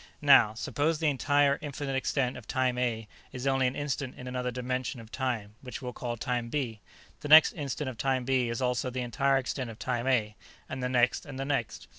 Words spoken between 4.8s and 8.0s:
of time, which we'll call Time B. The next instant of